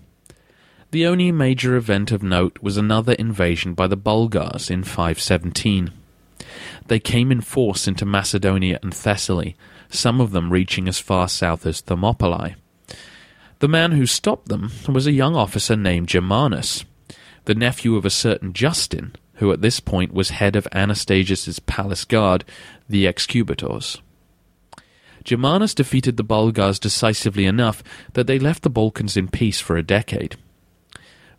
The 0.91 1.07
only 1.07 1.31
major 1.31 1.75
event 1.75 2.11
of 2.11 2.21
note 2.21 2.59
was 2.61 2.77
another 2.77 3.13
invasion 3.13 3.73
by 3.73 3.87
the 3.87 3.97
Bulgars 3.97 4.69
in 4.69 4.83
517. 4.83 5.91
They 6.85 6.99
came 6.99 7.31
in 7.31 7.41
force 7.41 7.87
into 7.87 8.05
Macedonia 8.05 8.77
and 8.83 8.93
Thessaly, 8.93 9.55
some 9.89 10.21
of 10.21 10.31
them 10.31 10.51
reaching 10.51 10.87
as 10.87 10.99
far 10.99 11.27
south 11.27 11.65
as 11.65 11.81
Thermopylae. 11.81 12.55
The 13.59 13.67
man 13.67 13.93
who 13.93 14.05
stopped 14.05 14.49
them 14.49 14.71
was 14.87 15.07
a 15.07 15.11
young 15.11 15.35
officer 15.35 15.75
named 15.75 16.09
Germanus, 16.09 16.83
the 17.45 17.55
nephew 17.55 17.95
of 17.95 18.05
a 18.05 18.09
certain 18.09 18.53
Justin, 18.53 19.15
who 19.35 19.51
at 19.51 19.61
this 19.61 19.79
point 19.79 20.13
was 20.13 20.29
head 20.29 20.55
of 20.55 20.67
Anastasius's 20.71 21.59
palace 21.59 22.05
guard, 22.05 22.43
the 22.89 23.07
Excubitors. 23.07 24.01
Germanus 25.23 25.73
defeated 25.73 26.17
the 26.17 26.23
Bulgars 26.23 26.79
decisively 26.79 27.45
enough 27.45 27.83
that 28.13 28.27
they 28.27 28.37
left 28.37 28.63
the 28.63 28.69
Balkans 28.69 29.17
in 29.17 29.27
peace 29.27 29.59
for 29.59 29.75
a 29.75 29.83
decade. 29.83 30.35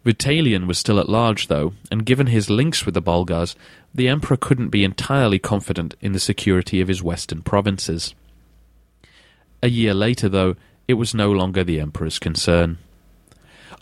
Vitalian 0.04 0.66
was 0.66 0.78
still 0.78 1.00
at 1.00 1.08
large, 1.08 1.48
though, 1.48 1.72
and 1.90 2.06
given 2.06 2.28
his 2.28 2.50
links 2.50 2.84
with 2.84 2.94
the 2.94 3.00
Bulgars, 3.00 3.56
the 3.94 4.08
emperor 4.08 4.36
couldn't 4.36 4.68
be 4.68 4.84
entirely 4.84 5.38
confident 5.38 5.94
in 6.00 6.12
the 6.12 6.20
security 6.20 6.80
of 6.80 6.88
his 6.88 7.02
western 7.02 7.42
provinces. 7.42 8.14
A 9.62 9.68
year 9.68 9.94
later, 9.94 10.28
though, 10.28 10.56
it 10.86 10.94
was 10.94 11.14
no 11.14 11.30
longer 11.30 11.64
the 11.64 11.80
emperor's 11.80 12.18
concern. 12.18 12.78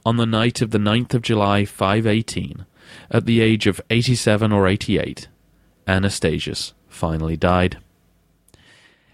On 0.06 0.16
the 0.16 0.26
night 0.26 0.60
of 0.62 0.70
the 0.70 0.78
9th 0.78 1.14
of 1.14 1.22
July 1.22 1.64
518, 1.64 2.66
at 3.10 3.26
the 3.26 3.40
age 3.40 3.66
of 3.66 3.80
87 3.90 4.52
or 4.52 4.68
88, 4.68 5.28
Anastasius 5.86 6.72
finally 6.88 7.36
died. 7.36 7.78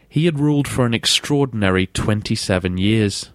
He 0.08 0.24
had 0.24 0.40
ruled 0.40 0.66
for 0.66 0.84
an 0.84 0.94
extraordinary 0.94 1.86
27 1.86 2.78
years. 2.78 3.30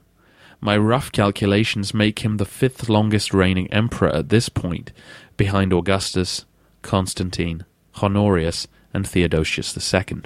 My 0.59 0.77
rough 0.77 1.11
calculations 1.11 1.93
make 1.93 2.19
him 2.19 2.37
the 2.37 2.45
fifth 2.45 2.89
longest 2.89 3.33
reigning 3.33 3.71
emperor 3.71 4.09
at 4.09 4.29
this 4.29 4.49
point, 4.49 4.91
behind 5.37 5.71
Augustus, 5.71 6.45
Constantine, 6.81 7.65
Honorius, 8.01 8.67
and 8.93 9.07
Theodosius 9.07 9.93
II. 9.93 10.23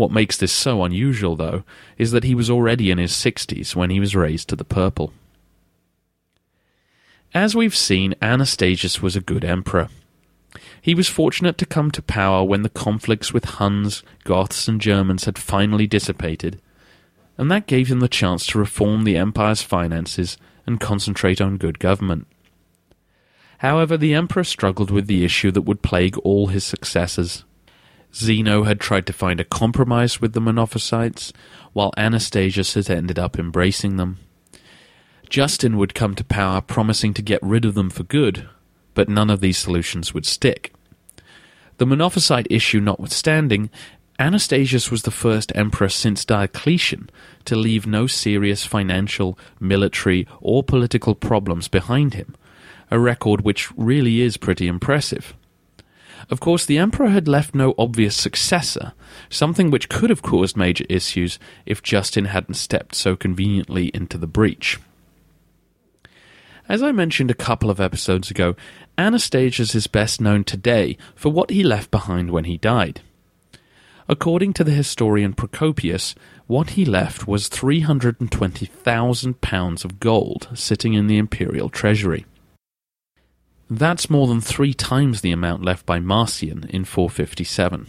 What 0.00 0.10
makes 0.10 0.38
this 0.38 0.50
so 0.50 0.82
unusual, 0.82 1.36
though, 1.36 1.62
is 1.98 2.10
that 2.12 2.24
he 2.24 2.34
was 2.34 2.48
already 2.48 2.90
in 2.90 2.96
his 2.96 3.14
sixties 3.14 3.76
when 3.76 3.90
he 3.90 4.00
was 4.00 4.16
raised 4.16 4.48
to 4.48 4.56
the 4.56 4.64
purple. 4.64 5.12
As 7.34 7.54
we've 7.54 7.76
seen, 7.76 8.14
Anastasius 8.22 9.02
was 9.02 9.14
a 9.14 9.20
good 9.20 9.44
emperor. 9.44 9.90
He 10.80 10.94
was 10.94 11.10
fortunate 11.10 11.58
to 11.58 11.66
come 11.66 11.90
to 11.90 12.00
power 12.00 12.42
when 12.42 12.62
the 12.62 12.70
conflicts 12.70 13.34
with 13.34 13.44
Huns, 13.44 14.02
Goths, 14.24 14.68
and 14.68 14.80
Germans 14.80 15.26
had 15.26 15.36
finally 15.36 15.86
dissipated, 15.86 16.62
and 17.36 17.50
that 17.50 17.66
gave 17.66 17.88
him 17.88 18.00
the 18.00 18.08
chance 18.08 18.46
to 18.46 18.58
reform 18.58 19.04
the 19.04 19.18
empire's 19.18 19.60
finances 19.60 20.38
and 20.64 20.80
concentrate 20.80 21.42
on 21.42 21.58
good 21.58 21.78
government. 21.78 22.26
However, 23.58 23.98
the 23.98 24.14
emperor 24.14 24.44
struggled 24.44 24.90
with 24.90 25.08
the 25.08 25.26
issue 25.26 25.50
that 25.50 25.66
would 25.68 25.82
plague 25.82 26.16
all 26.20 26.46
his 26.46 26.64
successors 26.64 27.44
Zeno 28.14 28.64
had 28.64 28.80
tried 28.80 29.06
to 29.06 29.12
find 29.12 29.40
a 29.40 29.44
compromise 29.44 30.20
with 30.20 30.32
the 30.32 30.40
Monophysites, 30.40 31.32
while 31.72 31.92
Anastasius 31.96 32.74
had 32.74 32.90
ended 32.90 33.18
up 33.18 33.38
embracing 33.38 33.96
them. 33.96 34.18
Justin 35.28 35.76
would 35.76 35.94
come 35.94 36.14
to 36.16 36.24
power 36.24 36.60
promising 36.60 37.14
to 37.14 37.22
get 37.22 37.42
rid 37.42 37.64
of 37.64 37.74
them 37.74 37.88
for 37.88 38.02
good, 38.02 38.48
but 38.94 39.08
none 39.08 39.30
of 39.30 39.40
these 39.40 39.58
solutions 39.58 40.12
would 40.12 40.26
stick. 40.26 40.74
The 41.78 41.86
Monophysite 41.86 42.48
issue 42.50 42.80
notwithstanding, 42.80 43.70
Anastasius 44.18 44.90
was 44.90 45.02
the 45.02 45.10
first 45.10 45.50
emperor 45.54 45.88
since 45.88 46.26
Diocletian 46.26 47.08
to 47.46 47.56
leave 47.56 47.86
no 47.86 48.06
serious 48.06 48.66
financial, 48.66 49.38
military, 49.58 50.26
or 50.40 50.62
political 50.62 51.14
problems 51.14 51.68
behind 51.68 52.12
him, 52.12 52.36
a 52.90 52.98
record 52.98 53.42
which 53.42 53.70
really 53.78 54.20
is 54.20 54.36
pretty 54.36 54.66
impressive. 54.66 55.34
Of 56.28 56.40
course, 56.40 56.66
the 56.66 56.78
emperor 56.78 57.08
had 57.08 57.28
left 57.28 57.54
no 57.54 57.74
obvious 57.78 58.16
successor, 58.16 58.92
something 59.28 59.70
which 59.70 59.88
could 59.88 60.10
have 60.10 60.22
caused 60.22 60.56
major 60.56 60.84
issues 60.88 61.38
if 61.64 61.82
Justin 61.82 62.26
hadn't 62.26 62.54
stepped 62.54 62.94
so 62.94 63.16
conveniently 63.16 63.90
into 63.94 64.18
the 64.18 64.26
breach. 64.26 64.78
As 66.68 66.82
I 66.82 66.92
mentioned 66.92 67.30
a 67.30 67.34
couple 67.34 67.70
of 67.70 67.80
episodes 67.80 68.30
ago, 68.30 68.54
Anastasius 68.96 69.74
is 69.74 69.86
best 69.86 70.20
known 70.20 70.44
today 70.44 70.96
for 71.16 71.30
what 71.30 71.50
he 71.50 71.64
left 71.64 71.90
behind 71.90 72.30
when 72.30 72.44
he 72.44 72.58
died. 72.58 73.00
According 74.08 74.52
to 74.54 74.64
the 74.64 74.72
historian 74.72 75.32
Procopius, 75.34 76.14
what 76.46 76.70
he 76.70 76.84
left 76.84 77.26
was 77.26 77.48
320,000 77.48 79.40
pounds 79.40 79.84
of 79.84 80.00
gold 80.00 80.48
sitting 80.54 80.94
in 80.94 81.06
the 81.06 81.16
imperial 81.16 81.68
treasury. 81.68 82.26
That's 83.72 84.10
more 84.10 84.26
than 84.26 84.40
three 84.40 84.74
times 84.74 85.20
the 85.20 85.30
amount 85.30 85.64
left 85.64 85.86
by 85.86 86.00
Marcian 86.00 86.64
in 86.70 86.84
457. 86.84 87.86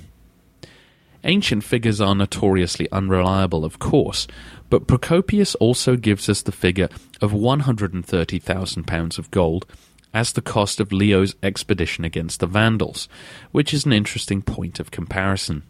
Ancient 1.23 1.63
figures 1.63 1.99
are 1.99 2.13
notoriously 2.13 2.87
unreliable, 2.91 3.65
of 3.65 3.79
course, 3.79 4.27
but 4.69 4.85
Procopius 4.85 5.55
also 5.55 5.95
gives 5.95 6.29
us 6.29 6.43
the 6.43 6.51
figure 6.51 6.87
of 7.19 7.33
130,000 7.33 8.83
pounds 8.85 9.17
of 9.17 9.31
gold 9.31 9.65
as 10.13 10.33
the 10.33 10.41
cost 10.41 10.79
of 10.79 10.91
Leo's 10.91 11.35
expedition 11.41 12.05
against 12.05 12.41
the 12.41 12.47
Vandals, 12.47 13.09
which 13.51 13.73
is 13.73 13.83
an 13.83 13.93
interesting 13.93 14.43
point 14.43 14.79
of 14.79 14.91
comparison. 14.91 15.63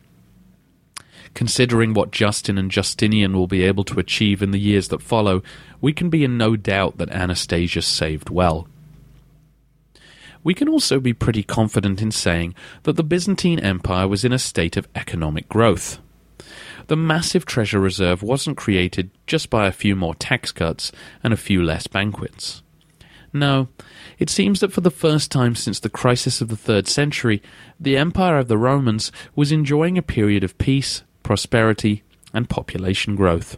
Considering 1.33 1.93
what 1.93 2.11
Justin 2.11 2.57
and 2.57 2.69
Justinian 2.69 3.33
will 3.33 3.47
be 3.47 3.63
able 3.63 3.85
to 3.85 3.99
achieve 3.99 4.41
in 4.41 4.51
the 4.51 4.59
years 4.59 4.89
that 4.89 5.01
follow, 5.01 5.41
we 5.79 5.93
can 5.93 6.09
be 6.09 6.25
in 6.25 6.37
no 6.37 6.57
doubt 6.57 6.97
that 6.97 7.11
Anastasius 7.11 7.87
saved 7.87 8.29
well. 8.29 8.67
We 10.43 10.53
can 10.53 10.67
also 10.67 10.99
be 10.99 11.13
pretty 11.13 11.43
confident 11.43 12.01
in 12.01 12.11
saying 12.11 12.55
that 12.83 12.93
the 12.93 13.03
Byzantine 13.03 13.59
Empire 13.59 14.07
was 14.07 14.25
in 14.25 14.33
a 14.33 14.39
state 14.39 14.77
of 14.77 14.87
economic 14.95 15.47
growth. 15.49 15.99
The 16.87 16.95
massive 16.95 17.45
treasure 17.45 17.79
reserve 17.79 18.23
wasn't 18.23 18.57
created 18.57 19.11
just 19.27 19.49
by 19.49 19.67
a 19.67 19.71
few 19.71 19.95
more 19.95 20.15
tax 20.15 20.51
cuts 20.51 20.91
and 21.23 21.31
a 21.31 21.37
few 21.37 21.63
less 21.63 21.87
banquets. 21.87 22.63
No, 23.33 23.69
it 24.19 24.29
seems 24.29 24.59
that 24.59 24.73
for 24.73 24.81
the 24.81 24.91
first 24.91 25.31
time 25.31 25.55
since 25.55 25.79
the 25.79 25.89
crisis 25.89 26.41
of 26.41 26.49
the 26.49 26.57
third 26.57 26.87
century, 26.87 27.41
the 27.79 27.95
Empire 27.95 28.37
of 28.37 28.47
the 28.47 28.57
Romans 28.57 29.11
was 29.35 29.51
enjoying 29.51 29.97
a 29.97 30.01
period 30.01 30.43
of 30.43 30.57
peace, 30.57 31.03
prosperity, 31.23 32.03
and 32.33 32.49
population 32.49 33.15
growth. 33.15 33.57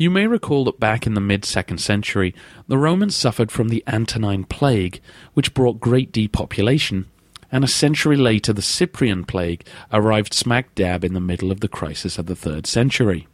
You 0.00 0.08
may 0.08 0.26
recall 0.26 0.64
that 0.64 0.80
back 0.80 1.06
in 1.06 1.12
the 1.12 1.20
mid 1.20 1.44
second 1.44 1.76
century, 1.76 2.34
the 2.66 2.78
Romans 2.78 3.14
suffered 3.14 3.52
from 3.52 3.68
the 3.68 3.84
Antonine 3.86 4.44
Plague, 4.44 4.98
which 5.34 5.52
brought 5.52 5.78
great 5.78 6.10
depopulation, 6.10 7.04
and 7.52 7.62
a 7.62 7.68
century 7.68 8.16
later 8.16 8.54
the 8.54 8.62
Cyprian 8.62 9.26
Plague 9.26 9.62
arrived 9.92 10.32
smack 10.32 10.74
dab 10.74 11.04
in 11.04 11.12
the 11.12 11.20
middle 11.20 11.52
of 11.52 11.60
the 11.60 11.68
crisis 11.68 12.16
of 12.16 12.24
the 12.24 12.34
third 12.34 12.66
century. 12.66 13.28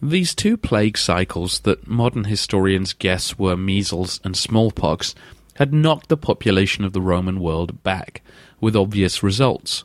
These 0.00 0.34
two 0.34 0.56
plague 0.56 0.96
cycles 0.96 1.60
that 1.60 1.86
modern 1.86 2.24
historians 2.24 2.94
guess 2.94 3.38
were 3.38 3.58
measles 3.58 4.22
and 4.24 4.34
smallpox 4.34 5.14
had 5.56 5.74
knocked 5.74 6.08
the 6.08 6.16
population 6.16 6.82
of 6.82 6.94
the 6.94 7.02
Roman 7.02 7.40
world 7.40 7.82
back, 7.82 8.22
with 8.58 8.74
obvious 8.74 9.22
results 9.22 9.84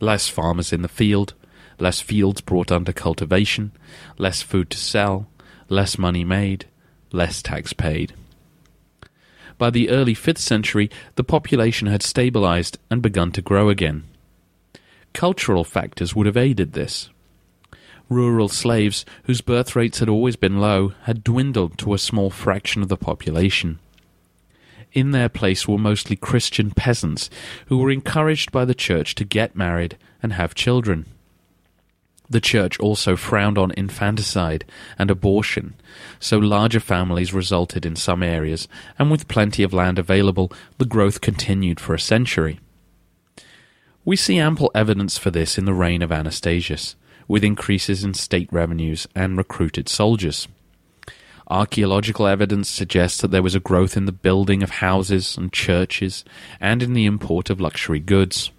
less 0.00 0.28
farmers 0.28 0.72
in 0.72 0.82
the 0.82 0.88
field, 0.88 1.34
less 1.78 2.00
fields 2.00 2.40
brought 2.40 2.72
under 2.72 2.92
cultivation, 2.92 3.72
less 4.18 4.42
food 4.42 4.70
to 4.70 4.78
sell, 4.78 5.26
less 5.68 5.98
money 5.98 6.24
made, 6.24 6.66
less 7.12 7.42
tax 7.42 7.72
paid. 7.72 8.14
By 9.56 9.70
the 9.70 9.90
early 9.90 10.14
5th 10.14 10.38
century, 10.38 10.90
the 11.14 11.24
population 11.24 11.86
had 11.86 12.02
stabilized 12.02 12.78
and 12.90 13.00
begun 13.00 13.30
to 13.32 13.42
grow 13.42 13.68
again. 13.68 14.04
Cultural 15.12 15.62
factors 15.62 16.14
would 16.14 16.26
have 16.26 16.36
aided 16.36 16.72
this. 16.72 17.08
Rural 18.08 18.48
slaves, 18.48 19.04
whose 19.24 19.40
birth 19.40 19.74
rates 19.76 20.00
had 20.00 20.08
always 20.08 20.36
been 20.36 20.60
low, 20.60 20.92
had 21.02 21.24
dwindled 21.24 21.78
to 21.78 21.94
a 21.94 21.98
small 21.98 22.30
fraction 22.30 22.82
of 22.82 22.88
the 22.88 22.96
population. 22.96 23.78
In 24.92 25.12
their 25.12 25.28
place 25.28 25.66
were 25.66 25.78
mostly 25.78 26.14
Christian 26.14 26.70
peasants 26.70 27.30
who 27.66 27.78
were 27.78 27.90
encouraged 27.90 28.52
by 28.52 28.64
the 28.64 28.74
church 28.74 29.14
to 29.16 29.24
get 29.24 29.56
married 29.56 29.96
and 30.22 30.32
have 30.34 30.54
children. 30.54 31.06
The 32.28 32.40
church 32.40 32.78
also 32.78 33.16
frowned 33.16 33.58
on 33.58 33.72
infanticide 33.76 34.64
and 34.98 35.10
abortion, 35.10 35.74
so 36.18 36.38
larger 36.38 36.80
families 36.80 37.34
resulted 37.34 37.84
in 37.84 37.96
some 37.96 38.22
areas, 38.22 38.66
and 38.98 39.10
with 39.10 39.28
plenty 39.28 39.62
of 39.62 39.74
land 39.74 39.98
available, 39.98 40.50
the 40.78 40.86
growth 40.86 41.20
continued 41.20 41.78
for 41.78 41.94
a 41.94 42.00
century. 42.00 42.60
We 44.06 44.16
see 44.16 44.38
ample 44.38 44.70
evidence 44.74 45.18
for 45.18 45.30
this 45.30 45.58
in 45.58 45.64
the 45.64 45.74
reign 45.74 46.02
of 46.02 46.10
Anastasius, 46.10 46.96
with 47.28 47.44
increases 47.44 48.04
in 48.04 48.14
state 48.14 48.48
revenues 48.52 49.06
and 49.14 49.36
recruited 49.36 49.88
soldiers. 49.88 50.48
Archaeological 51.48 52.26
evidence 52.26 52.70
suggests 52.70 53.20
that 53.20 53.30
there 53.30 53.42
was 53.42 53.54
a 53.54 53.60
growth 53.60 53.96
in 53.96 54.06
the 54.06 54.12
building 54.12 54.62
of 54.62 54.70
houses 54.70 55.36
and 55.36 55.52
churches 55.52 56.24
and 56.58 56.82
in 56.82 56.94
the 56.94 57.04
import 57.04 57.50
of 57.50 57.60
luxury 57.60 58.00
goods. 58.00 58.50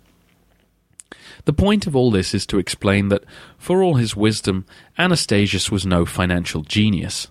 The 1.45 1.53
point 1.53 1.88
of 1.88 1.95
all 1.95 2.12
this 2.12 2.34
is 2.34 2.45
to 2.47 2.58
explain 2.58 3.10
that, 3.10 3.23
for 3.58 3.84
all 3.84 3.95
his 3.95 4.15
wisdom, 4.15 4.65
Anastasius 4.97 5.71
was 5.71 5.86
no 5.86 6.05
financial 6.05 6.63
genius. 6.63 7.27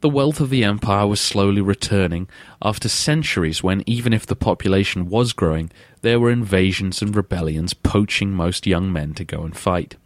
The 0.00 0.08
wealth 0.10 0.40
of 0.40 0.50
the 0.50 0.64
empire 0.64 1.06
was 1.06 1.20
slowly 1.20 1.60
returning 1.60 2.28
after 2.60 2.88
centuries 2.88 3.62
when, 3.62 3.82
even 3.86 4.12
if 4.12 4.26
the 4.26 4.36
population 4.36 5.08
was 5.08 5.32
growing, 5.32 5.70
there 6.02 6.20
were 6.20 6.30
invasions 6.30 7.00
and 7.00 7.14
rebellions 7.14 7.74
poaching 7.74 8.32
most 8.32 8.66
young 8.66 8.92
men 8.92 9.14
to 9.14 9.24
go 9.24 9.42
and 9.42 9.56
fight. 9.56 9.96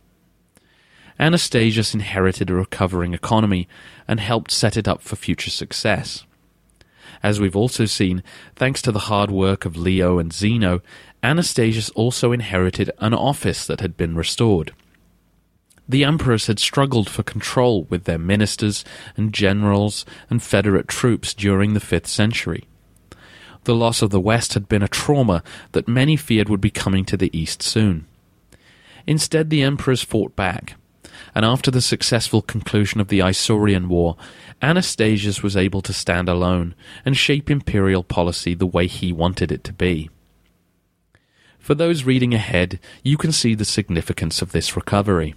Anastasius 1.19 1.93
inherited 1.93 2.51
a 2.51 2.55
recovering 2.55 3.15
economy 3.15 3.69
and 4.09 4.21
helped 4.21 4.51
set 4.51 4.77
it 4.77 4.89
up 4.89 5.03
for 5.03 5.17
future 5.17 5.51
success. 5.51 6.25
As 7.23 7.39
we've 7.39 7.57
also 7.57 7.85
seen, 7.85 8.23
thanks 8.57 8.81
to 8.83 8.93
the 8.93 9.01
hard 9.01 9.31
work 9.31 9.67
of 9.67 9.77
Leo 9.77 10.19
and 10.19 10.33
Zeno, 10.33 10.81
Anastasius 11.23 11.91
also 11.91 12.33
inherited 12.33 12.91
an 12.99 13.13
office 13.13 13.67
that 13.67 13.81
had 13.81 13.97
been 13.97 14.17
restored. 14.17 14.73
The 15.89 16.05
emperors 16.05 16.47
had 16.47 16.59
struggled 16.59 17.11
for 17.11 17.23
control 17.23 17.85
with 17.85 18.05
their 18.05 18.19
ministers 18.19 18.85
and 19.17 19.35
generals 19.35 20.07
and 20.31 20.43
federate 20.43 20.89
troops 20.89 21.35
during 21.35 21.75
the 21.75 21.81
5th 21.81 22.07
century. 22.07 22.65
The 23.65 23.75
loss 23.75 24.01
of 24.01 24.11
the 24.11 24.21
West 24.21 24.55
had 24.55 24.69
been 24.69 24.83
a 24.83 24.89
trauma 24.89 25.43
that 25.73 25.89
many 25.89 26.17
feared 26.17 26.49
would 26.49 26.61
be 26.61 26.71
coming 26.71 27.05
to 27.07 27.17
the 27.17 27.37
East 27.37 27.63
soon. 27.63 28.07
Instead, 29.07 29.51
the 29.51 29.63
emperors 29.63 30.03
fought 30.03 30.37
back, 30.37 30.77
and 31.35 31.45
after 31.45 31.71
the 31.71 31.83
successful 31.83 32.41
conclusion 32.41 33.01
of 33.01 33.09
the 33.09 33.19
Isaurian 33.19 33.89
War, 33.89 34.17
Anastasius 34.63 35.43
was 35.43 35.57
able 35.57 35.83
to 35.83 35.93
stand 35.93 36.29
alone 36.29 36.75
and 37.05 37.17
shape 37.17 37.51
imperial 37.51 38.05
policy 38.05 38.55
the 38.55 38.67
way 38.67 38.87
he 38.87 39.13
wanted 39.13 39.51
it 39.53 39.65
to 39.65 39.73
be. 39.73 40.09
For 41.61 41.75
those 41.75 42.05
reading 42.05 42.35
ahead, 42.35 42.81
you 43.05 43.17
can 43.17 43.31
see 43.31 43.55
the 43.55 43.65
significance 43.65 44.43
of 44.43 44.53
this 44.53 44.75
recovery. 44.75 45.35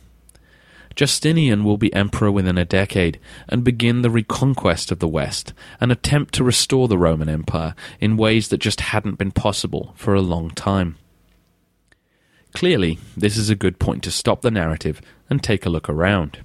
Justinian 0.96 1.64
will 1.64 1.78
be 1.78 1.94
emperor 1.94 2.32
within 2.32 2.58
a 2.58 2.66
decade 2.66 3.20
and 3.50 3.64
begin 3.64 4.02
the 4.02 4.10
reconquest 4.10 4.92
of 4.92 5.00
the 5.00 5.08
West, 5.08 5.54
an 5.82 5.92
attempt 5.92 6.34
to 6.36 6.44
restore 6.44 6.88
the 6.88 6.98
Roman 6.98 7.30
Empire 7.30 7.76
in 8.00 8.16
ways 8.16 8.48
that 8.48 8.60
just 8.60 8.82
hadn't 8.82 9.18
been 9.18 9.32
possible 9.32 9.94
for 9.98 10.14
a 10.14 10.22
long 10.22 10.50
time. 10.52 10.98
Clearly, 12.54 13.00
this 13.18 13.36
is 13.36 13.50
a 13.50 13.56
good 13.56 13.80
point 13.80 14.04
to 14.04 14.12
stop 14.12 14.42
the 14.42 14.52
narrative 14.52 15.02
and 15.30 15.44
take 15.44 15.66
a 15.66 15.70
look 15.70 15.90
around. 15.90 16.40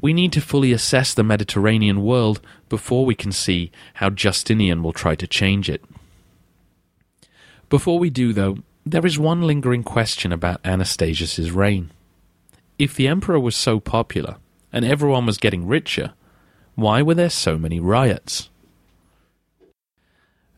We 0.00 0.12
need 0.12 0.32
to 0.32 0.40
fully 0.40 0.72
assess 0.72 1.12
the 1.12 1.24
Mediterranean 1.24 2.02
world 2.02 2.40
before 2.68 3.04
we 3.04 3.14
can 3.14 3.32
see 3.32 3.72
how 3.94 4.10
Justinian 4.10 4.82
will 4.82 4.92
try 4.92 5.14
to 5.14 5.26
change 5.26 5.68
it. 5.68 5.82
Before 7.70 8.00
we 8.00 8.10
do, 8.10 8.32
though, 8.32 8.58
there 8.84 9.06
is 9.06 9.18
one 9.18 9.42
lingering 9.42 9.84
question 9.84 10.32
about 10.32 10.60
Anastasius's 10.64 11.52
reign. 11.52 11.92
If 12.78 12.96
the 12.96 13.06
emperor 13.06 13.38
was 13.38 13.54
so 13.54 13.78
popular 13.78 14.36
and 14.72 14.84
everyone 14.84 15.24
was 15.24 15.38
getting 15.38 15.68
richer, 15.68 16.12
why 16.74 17.00
were 17.00 17.14
there 17.14 17.30
so 17.30 17.56
many 17.56 17.78
riots? 17.78 18.50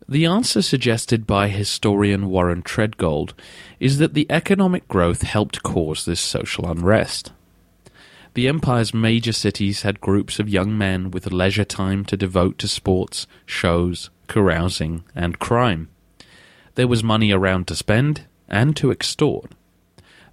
The 0.09 0.25
answer 0.25 0.63
suggested 0.63 1.27
by 1.27 1.49
historian 1.49 2.29
Warren 2.29 2.63
Treadgold 2.63 3.35
is 3.79 3.99
that 3.99 4.15
the 4.15 4.27
economic 4.31 4.89
growth 4.89 5.23
helped 5.23 5.63
cause 5.63 6.07
this 6.07 6.21
social 6.21 6.67
unrest. 6.67 7.31
The 8.33 8.49
empire's 8.49 8.95
major 8.95 9.33
cities 9.33 9.83
had 9.83 10.01
groups 10.01 10.39
of 10.39 10.49
young 10.49 10.79
men 10.79 11.11
with 11.11 11.31
leisure 11.31 11.65
time 11.65 12.07
to 12.07 12.17
devote 12.17 12.57
to 12.59 12.69
sports, 12.69 13.27
shows, 13.45 14.09
carousing, 14.29 15.05
and 15.15 15.39
crime. 15.39 15.89
There 16.75 16.89
was 16.89 17.05
money 17.05 17.33
around 17.33 17.67
to 17.69 17.77
spend 17.77 18.23
and 18.49 18.77
to 18.77 18.91
extort. 18.91 19.53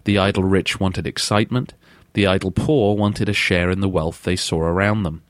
The 0.05 0.17
idle 0.17 0.43
rich 0.43 0.79
wanted 0.79 1.05
excitement, 1.05 1.73
the 2.13 2.27
idle 2.27 2.51
poor 2.51 2.95
wanted 2.95 3.29
a 3.29 3.33
share 3.33 3.69
in 3.69 3.81
the 3.81 3.89
wealth 3.89 4.23
they 4.23 4.35
saw 4.35 4.59
around 4.59 5.03
them. 5.03 5.21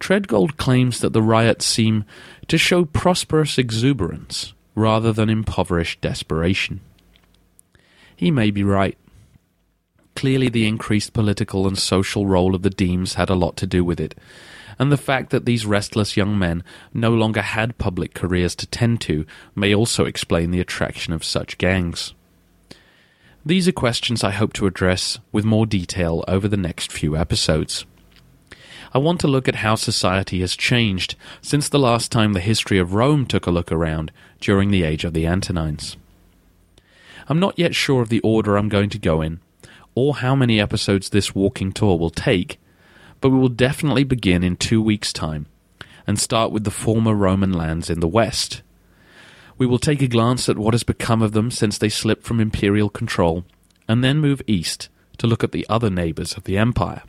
Treadgold 0.00 0.56
claims 0.56 1.00
that 1.00 1.12
the 1.12 1.22
riots 1.22 1.64
seem 1.64 2.04
to 2.48 2.58
show 2.58 2.84
prosperous 2.84 3.58
exuberance 3.58 4.52
rather 4.74 5.12
than 5.12 5.28
impoverished 5.28 6.00
desperation. 6.00 6.80
He 8.16 8.30
may 8.30 8.50
be 8.50 8.64
right. 8.64 8.96
Clearly, 10.14 10.48
the 10.48 10.66
increased 10.66 11.12
political 11.12 11.66
and 11.66 11.78
social 11.78 12.26
role 12.26 12.54
of 12.54 12.62
the 12.62 12.70
demes 12.70 13.14
had 13.14 13.30
a 13.30 13.34
lot 13.34 13.56
to 13.58 13.66
do 13.66 13.84
with 13.84 14.00
it, 14.00 14.14
and 14.78 14.90
the 14.90 14.96
fact 14.96 15.30
that 15.30 15.44
these 15.44 15.66
restless 15.66 16.16
young 16.16 16.38
men 16.38 16.62
no 16.92 17.10
longer 17.10 17.42
had 17.42 17.78
public 17.78 18.14
careers 18.14 18.54
to 18.56 18.66
tend 18.66 19.00
to 19.02 19.26
may 19.54 19.74
also 19.74 20.04
explain 20.04 20.50
the 20.50 20.60
attraction 20.60 21.12
of 21.12 21.24
such 21.24 21.58
gangs. 21.58 22.14
These 23.44 23.66
are 23.66 23.72
questions 23.72 24.22
I 24.22 24.30
hope 24.30 24.52
to 24.54 24.66
address 24.66 25.18
with 25.32 25.44
more 25.44 25.66
detail 25.66 26.24
over 26.28 26.46
the 26.46 26.56
next 26.56 26.92
few 26.92 27.16
episodes. 27.16 27.84
I 28.94 28.98
want 28.98 29.20
to 29.20 29.28
look 29.28 29.48
at 29.48 29.56
how 29.56 29.74
society 29.74 30.40
has 30.40 30.54
changed 30.54 31.16
since 31.40 31.68
the 31.68 31.78
last 31.78 32.12
time 32.12 32.34
the 32.34 32.40
history 32.40 32.78
of 32.78 32.94
Rome 32.94 33.26
took 33.26 33.46
a 33.46 33.50
look 33.50 33.72
around 33.72 34.12
during 34.40 34.70
the 34.70 34.84
age 34.84 35.04
of 35.04 35.14
the 35.14 35.26
Antonines. 35.26 35.96
I'm 37.28 37.40
not 37.40 37.58
yet 37.58 37.74
sure 37.74 38.02
of 38.02 38.10
the 38.10 38.20
order 38.20 38.56
I'm 38.56 38.68
going 38.68 38.90
to 38.90 38.98
go 38.98 39.22
in, 39.22 39.40
or 39.94 40.16
how 40.16 40.34
many 40.34 40.60
episodes 40.60 41.08
this 41.08 41.34
walking 41.34 41.72
tour 41.72 41.98
will 41.98 42.10
take, 42.10 42.60
but 43.22 43.30
we 43.30 43.38
will 43.38 43.48
definitely 43.48 44.04
begin 44.04 44.42
in 44.42 44.56
two 44.56 44.82
weeks' 44.82 45.12
time 45.12 45.46
and 46.06 46.18
start 46.18 46.52
with 46.52 46.64
the 46.64 46.70
former 46.70 47.14
Roman 47.14 47.52
lands 47.52 47.88
in 47.88 48.00
the 48.00 48.08
west. 48.08 48.60
We 49.56 49.64
will 49.64 49.78
take 49.78 50.02
a 50.02 50.08
glance 50.08 50.48
at 50.48 50.58
what 50.58 50.74
has 50.74 50.82
become 50.82 51.22
of 51.22 51.30
them 51.32 51.50
since 51.50 51.78
they 51.78 51.88
slipped 51.88 52.24
from 52.24 52.40
imperial 52.40 52.90
control, 52.90 53.44
and 53.88 54.02
then 54.02 54.18
move 54.18 54.42
east 54.46 54.88
to 55.18 55.28
look 55.28 55.44
at 55.44 55.52
the 55.52 55.64
other 55.68 55.88
neighbours 55.88 56.36
of 56.36 56.42
the 56.44 56.58
empire. 56.58 57.02